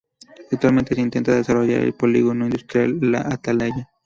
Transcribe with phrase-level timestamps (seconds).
[0.51, 3.87] Actualmente se intenta desarrollar el polígono industrial "La Atalaya".